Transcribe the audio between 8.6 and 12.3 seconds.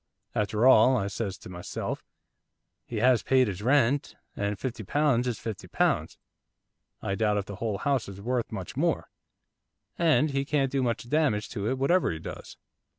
more, and he can't do much damage to it whatever he